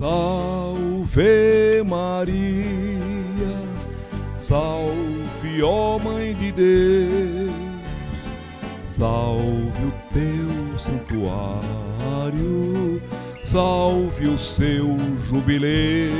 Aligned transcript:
Salve 0.00 1.82
Maria, 1.84 2.32
salve 4.48 5.62
ó 5.62 5.98
Mãe 5.98 6.34
de 6.34 6.50
Deus, 6.50 7.54
salve 8.98 9.84
o 9.84 9.92
teu 10.10 10.78
santuário, 10.78 11.52
salve 13.44 14.28
o 14.28 14.38
seu 14.38 14.96
jubileu. 15.28 16.10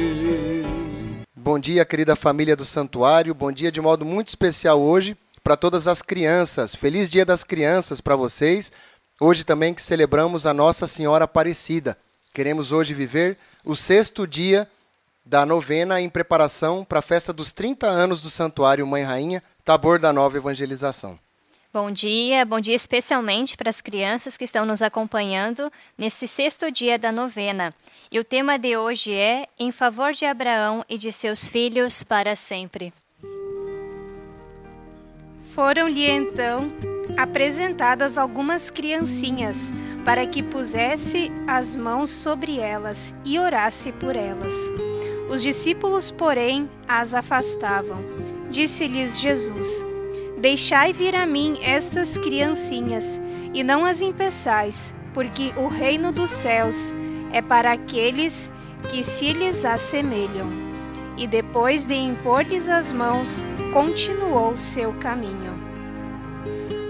Bom 1.34 1.58
dia, 1.58 1.82
querida 1.86 2.14
família 2.14 2.54
do 2.54 2.66
Santuário. 2.66 3.34
Bom 3.34 3.50
dia 3.50 3.72
de 3.72 3.80
modo 3.80 4.04
muito 4.04 4.28
especial 4.28 4.78
hoje 4.78 5.16
para 5.42 5.56
todas 5.56 5.86
as 5.86 6.02
crianças. 6.02 6.74
Feliz 6.74 7.08
Dia 7.08 7.24
das 7.24 7.42
Crianças 7.42 7.98
para 7.98 8.14
vocês. 8.14 8.70
Hoje 9.18 9.42
também 9.42 9.72
que 9.72 9.80
celebramos 9.80 10.44
a 10.44 10.52
Nossa 10.52 10.86
Senhora 10.86 11.24
Aparecida. 11.24 11.96
Queremos 12.34 12.72
hoje 12.72 12.92
viver 12.92 13.38
o 13.64 13.76
sexto 13.76 14.26
dia 14.26 14.68
da 15.24 15.44
novena 15.44 16.00
em 16.00 16.08
preparação 16.08 16.84
para 16.84 16.98
a 16.98 17.02
festa 17.02 17.32
dos 17.32 17.52
30 17.52 17.86
anos 17.86 18.20
do 18.20 18.30
Santuário 18.30 18.86
Mãe 18.86 19.02
Rainha, 19.02 19.42
Tabor 19.64 19.98
da 19.98 20.12
Nova 20.12 20.36
Evangelização. 20.36 21.18
Bom 21.72 21.92
dia, 21.92 22.44
bom 22.44 22.58
dia 22.58 22.74
especialmente 22.74 23.56
para 23.56 23.70
as 23.70 23.80
crianças 23.80 24.36
que 24.36 24.42
estão 24.42 24.66
nos 24.66 24.82
acompanhando 24.82 25.70
nesse 25.96 26.26
sexto 26.26 26.68
dia 26.68 26.98
da 26.98 27.12
novena. 27.12 27.72
E 28.10 28.18
o 28.18 28.24
tema 28.24 28.58
de 28.58 28.76
hoje 28.76 29.14
é 29.14 29.46
Em 29.56 29.70
favor 29.70 30.12
de 30.12 30.24
Abraão 30.24 30.84
e 30.88 30.98
de 30.98 31.12
seus 31.12 31.46
filhos 31.46 32.02
para 32.02 32.34
sempre. 32.34 32.92
Foram-lhe 35.54 36.10
então 36.10 36.72
apresentadas 37.16 38.18
algumas 38.18 38.68
criancinhas, 38.68 39.72
para 40.04 40.26
que 40.26 40.42
pusesse 40.42 41.30
as 41.46 41.76
mãos 41.76 42.10
sobre 42.10 42.58
elas 42.58 43.14
e 43.24 43.38
orasse 43.38 43.92
por 43.92 44.16
elas. 44.16 44.70
Os 45.28 45.42
discípulos, 45.42 46.10
porém, 46.10 46.68
as 46.88 47.14
afastavam. 47.14 47.98
Disse-lhes 48.50 49.20
Jesus: 49.20 49.84
Deixai 50.38 50.92
vir 50.92 51.14
a 51.14 51.26
mim 51.26 51.58
estas 51.62 52.16
criancinhas, 52.16 53.20
e 53.52 53.62
não 53.62 53.84
as 53.84 54.00
impeçais, 54.00 54.94
porque 55.12 55.52
o 55.56 55.68
reino 55.68 56.10
dos 56.10 56.30
céus 56.30 56.94
é 57.32 57.42
para 57.42 57.72
aqueles 57.72 58.50
que 58.88 59.04
se 59.04 59.32
lhes 59.32 59.64
assemelham. 59.64 60.48
E 61.16 61.26
depois 61.26 61.84
de 61.84 61.94
impor-lhes 61.94 62.68
as 62.68 62.92
mãos, 62.92 63.44
continuou 63.72 64.56
seu 64.56 64.92
caminho. 64.94 65.59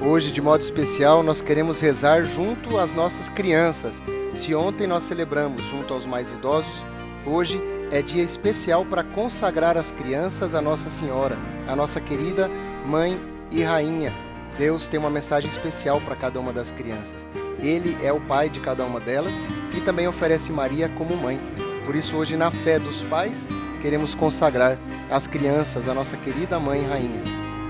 Hoje, 0.02 0.32
de 0.32 0.40
modo 0.40 0.62
especial, 0.62 1.22
nós 1.22 1.42
queremos 1.42 1.78
rezar 1.78 2.24
junto 2.24 2.78
às 2.78 2.94
nossas 2.94 3.28
crianças. 3.28 4.02
Se 4.32 4.54
ontem 4.54 4.86
nós 4.86 5.02
celebramos 5.02 5.62
junto 5.64 5.92
aos 5.92 6.06
mais 6.06 6.32
idosos, 6.32 6.82
hoje 7.26 7.60
é 7.92 8.00
dia 8.00 8.22
especial 8.22 8.82
para 8.82 9.04
consagrar 9.04 9.76
as 9.76 9.92
crianças 9.92 10.54
a 10.54 10.62
Nossa 10.62 10.88
Senhora, 10.88 11.36
a 11.68 11.76
nossa 11.76 12.00
querida 12.00 12.50
Mãe 12.86 13.20
e 13.50 13.62
Rainha. 13.62 14.10
Deus 14.56 14.88
tem 14.88 14.98
uma 14.98 15.10
mensagem 15.10 15.50
especial 15.50 16.00
para 16.00 16.16
cada 16.16 16.40
uma 16.40 16.52
das 16.52 16.72
crianças. 16.72 17.28
Ele 17.62 17.94
é 18.02 18.10
o 18.10 18.20
pai 18.22 18.48
de 18.48 18.58
cada 18.58 18.82
uma 18.86 19.00
delas 19.00 19.34
e 19.76 19.82
também 19.82 20.08
oferece 20.08 20.50
Maria 20.50 20.88
como 20.96 21.14
mãe. 21.14 21.38
Por 21.84 21.94
isso, 21.94 22.16
hoje, 22.16 22.38
na 22.38 22.50
fé 22.50 22.78
dos 22.78 23.02
pais, 23.02 23.46
queremos 23.82 24.14
consagrar 24.14 24.78
as 25.10 25.26
crianças 25.26 25.88
a 25.88 25.92
nossa 25.92 26.16
querida 26.16 26.58
Mãe 26.58 26.82
e 26.82 26.86
Rainha. 26.86 27.22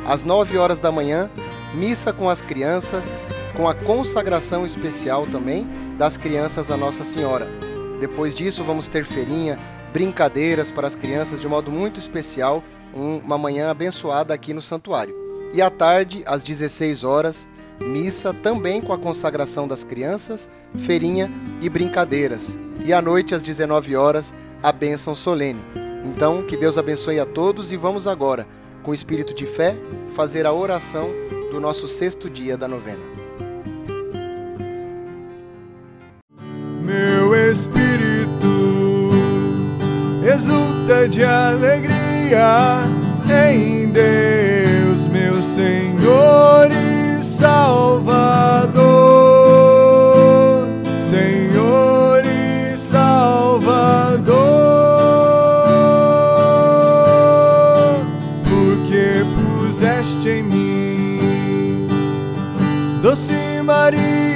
Às 0.06 0.22
9 0.22 0.56
horas 0.58 0.78
da 0.78 0.92
manhã, 0.92 1.28
missa 1.74 2.12
com 2.12 2.28
as 2.28 2.42
crianças, 2.42 3.14
com 3.56 3.68
a 3.68 3.74
consagração 3.74 4.66
especial 4.66 5.26
também 5.26 5.66
das 5.98 6.16
crianças 6.16 6.70
a 6.70 6.76
Nossa 6.76 7.04
Senhora. 7.04 7.46
Depois 8.00 8.34
disso, 8.34 8.64
vamos 8.64 8.88
ter 8.88 9.04
feirinha, 9.04 9.58
brincadeiras 9.92 10.70
para 10.70 10.86
as 10.86 10.94
crianças 10.94 11.40
de 11.40 11.46
modo 11.46 11.70
muito 11.70 12.00
especial, 12.00 12.64
uma 12.92 13.38
manhã 13.38 13.70
abençoada 13.70 14.32
aqui 14.32 14.52
no 14.54 14.62
santuário. 14.62 15.14
E 15.52 15.60
à 15.60 15.68
tarde, 15.68 16.22
às 16.26 16.42
16 16.42 17.04
horas, 17.04 17.48
missa 17.78 18.32
também 18.32 18.80
com 18.80 18.92
a 18.92 18.98
consagração 18.98 19.68
das 19.68 19.84
crianças, 19.84 20.48
feirinha 20.78 21.30
e 21.60 21.68
brincadeiras. 21.68 22.56
E 22.84 22.92
à 22.92 23.02
noite, 23.02 23.34
às 23.34 23.42
19 23.42 23.94
horas, 23.96 24.34
a 24.62 24.72
bênção 24.72 25.14
solene. 25.14 25.60
Então, 26.04 26.42
que 26.42 26.56
Deus 26.56 26.78
abençoe 26.78 27.20
a 27.20 27.26
todos 27.26 27.72
e 27.72 27.76
vamos 27.76 28.06
agora, 28.06 28.46
com 28.82 28.94
espírito 28.94 29.34
de 29.34 29.44
fé, 29.44 29.76
fazer 30.14 30.46
a 30.46 30.52
oração 30.52 31.10
do 31.50 31.60
nosso 31.60 31.88
sexto 31.88 32.30
dia 32.30 32.56
da 32.56 32.68
novena. 32.68 33.02
Meu 36.80 37.34
espírito 37.50 39.10
exulta 40.24 41.08
de 41.08 41.24
alegria 41.24 42.84
em 43.28 43.69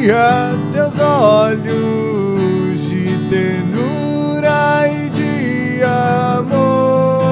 Maria, 0.04 0.52
teus 0.70 0.98
olhos 0.98 2.78
de 2.90 3.06
ternura 3.30 4.86
e 4.86 5.08
de 5.08 5.82
amor, 5.82 7.30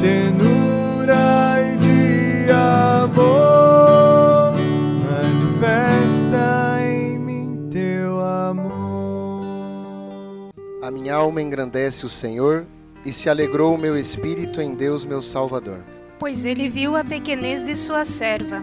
ternura 0.00 1.60
e 1.60 1.76
de 1.76 2.50
amor, 2.50 4.54
manifesta 5.04 6.80
em 6.88 7.18
mim 7.18 7.68
teu 7.70 8.18
amor. 8.18 9.42
A 10.82 10.90
minha 10.90 11.16
alma 11.16 11.42
engrandece 11.42 12.06
o 12.06 12.08
Senhor 12.08 12.64
e 13.04 13.12
se 13.12 13.28
alegrou 13.28 13.74
o 13.74 13.78
meu 13.78 13.94
espírito 13.94 14.62
em 14.62 14.74
Deus, 14.74 15.04
meu 15.04 15.20
Salvador. 15.20 15.84
Pois 16.18 16.46
ele 16.46 16.70
viu 16.70 16.96
a 16.96 17.04
pequenez 17.04 17.62
de 17.62 17.76
sua 17.76 18.06
serva. 18.06 18.62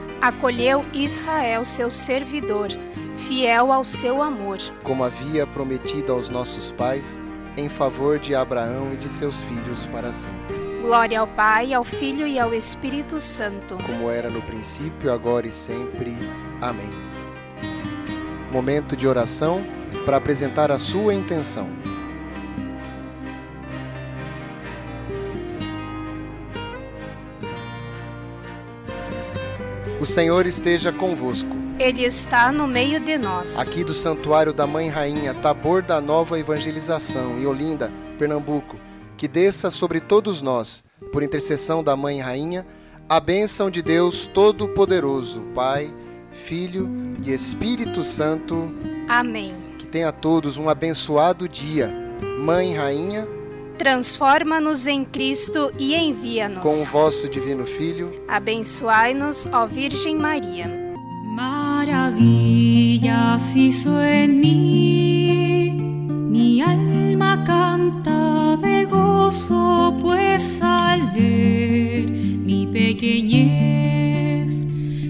Acolheu 0.21 0.85
Israel, 0.93 1.65
seu 1.65 1.89
servidor, 1.89 2.69
fiel 3.15 3.71
ao 3.71 3.83
seu 3.83 4.21
amor. 4.21 4.59
Como 4.83 5.03
havia 5.03 5.47
prometido 5.47 6.13
aos 6.13 6.29
nossos 6.29 6.71
pais, 6.71 7.19
em 7.57 7.67
favor 7.67 8.19
de 8.19 8.35
Abraão 8.35 8.93
e 8.93 8.97
de 8.97 9.09
seus 9.09 9.41
filhos 9.41 9.87
para 9.87 10.13
sempre. 10.13 10.55
Glória 10.83 11.19
ao 11.19 11.27
Pai, 11.27 11.73
ao 11.73 11.83
Filho 11.83 12.27
e 12.27 12.37
ao 12.37 12.53
Espírito 12.53 13.19
Santo. 13.19 13.77
Como 13.83 14.11
era 14.11 14.29
no 14.29 14.43
princípio, 14.43 15.11
agora 15.11 15.47
e 15.47 15.51
sempre. 15.51 16.15
Amém. 16.61 16.89
Momento 18.51 18.95
de 18.95 19.07
oração 19.07 19.63
para 20.05 20.17
apresentar 20.17 20.71
a 20.71 20.77
sua 20.77 21.15
intenção. 21.15 21.67
O 30.01 30.05
Senhor 30.05 30.47
esteja 30.47 30.91
convosco. 30.91 31.55
Ele 31.77 32.03
está 32.03 32.51
no 32.51 32.65
meio 32.65 32.99
de 32.99 33.19
nós. 33.19 33.59
Aqui 33.59 33.83
do 33.83 33.93
Santuário 33.93 34.51
da 34.51 34.65
Mãe 34.65 34.89
Rainha, 34.89 35.31
Tabor 35.31 35.83
da 35.83 36.01
Nova 36.01 36.39
Evangelização, 36.39 37.37
em 37.37 37.45
Olinda, 37.45 37.93
Pernambuco, 38.17 38.77
que 39.15 39.27
desça 39.27 39.69
sobre 39.69 39.99
todos 39.99 40.41
nós, 40.41 40.83
por 41.13 41.21
intercessão 41.21 41.83
da 41.83 41.95
Mãe 41.95 42.19
Rainha, 42.19 42.65
a 43.07 43.19
bênção 43.19 43.69
de 43.69 43.83
Deus 43.83 44.25
Todo-Poderoso, 44.25 45.41
Pai, 45.53 45.93
Filho 46.31 46.89
e 47.23 47.31
Espírito 47.31 48.03
Santo. 48.03 48.73
Amém. 49.07 49.53
Que 49.77 49.85
tenha 49.85 50.11
todos 50.11 50.57
um 50.57 50.67
abençoado 50.67 51.47
dia. 51.47 51.93
Mãe 52.39 52.73
Rainha, 52.73 53.27
transforma-nos 53.81 54.85
em 54.85 55.03
Cristo 55.03 55.71
e 55.79 55.95
envia-nos. 55.95 56.61
Com 56.61 56.83
o 56.83 56.85
vosso 56.85 57.27
divino 57.27 57.65
Filho, 57.65 58.13
abençoai-nos, 58.27 59.47
ó 59.51 59.65
Virgem 59.65 60.15
Maria. 60.15 60.67
Maravilhas 61.25 62.21
hizo 63.55 63.89
em 63.99 64.27
mim, 64.27 66.05
minha 66.29 66.67
alma 66.67 67.43
canta 67.43 68.55
de 68.61 68.85
gozo, 68.85 69.97
pois, 69.99 70.61
al 70.61 70.99
ver 71.15 72.05
mi 72.05 72.67
pequenez, 72.67 74.63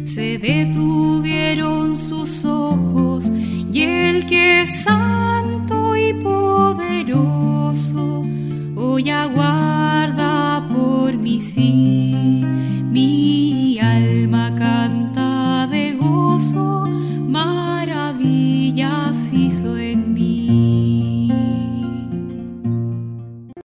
se 0.06 0.38
detuvieron 0.38 1.98
sus 1.98 2.46
ojos 2.46 3.30
e 3.74 3.84
el 3.84 4.26
que 4.26 4.66
sabe 4.66 5.21